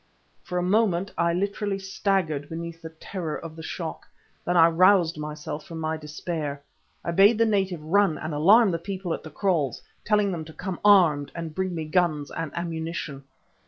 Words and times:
For 0.41 0.57
a 0.57 0.63
moment 0.63 1.11
I 1.15 1.31
literally 1.31 1.77
staggered 1.77 2.49
beneath 2.49 2.81
the 2.81 2.89
terror 2.89 3.35
of 3.35 3.55
the 3.55 3.61
shock. 3.61 4.07
Then 4.43 4.57
I 4.57 4.67
roused 4.67 5.15
myself 5.19 5.63
from 5.67 5.77
my 5.79 5.95
despair. 5.95 6.63
I 7.05 7.11
bade 7.11 7.37
the 7.37 7.45
native 7.45 7.83
run 7.83 8.17
and 8.17 8.33
alarm 8.33 8.71
the 8.71 8.79
people 8.79 9.13
at 9.13 9.21
the 9.21 9.29
kraals, 9.29 9.79
telling 10.03 10.31
them 10.31 10.43
to 10.45 10.53
come 10.53 10.79
armed, 10.83 11.31
and 11.35 11.53
bring 11.53 11.75
me 11.75 11.85
guns 11.85 12.31
and 12.31 12.51
ammunition. 12.55 13.25